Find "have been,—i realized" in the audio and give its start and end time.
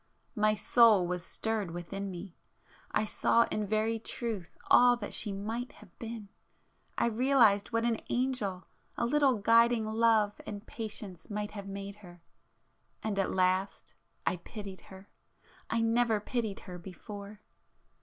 5.73-7.67